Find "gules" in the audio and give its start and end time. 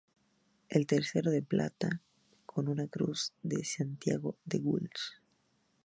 4.57-5.13